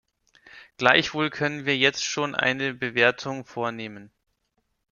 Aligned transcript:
Gleichwohl 0.77 1.29
können 1.29 1.65
wir 1.67 1.77
jetzt 1.77 2.03
schon 2.03 2.33
eine 2.33 2.73
Bewertung 2.73 3.45
vornehmen. 3.45 4.09